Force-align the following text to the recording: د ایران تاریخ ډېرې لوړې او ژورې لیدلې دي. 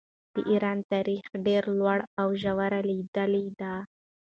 د 0.33 0.35
ایران 0.51 0.77
تاریخ 0.91 1.23
ډېرې 1.45 1.71
لوړې 1.79 2.05
او 2.21 2.27
ژورې 2.41 2.79
لیدلې 2.89 3.45
دي. 3.59 3.75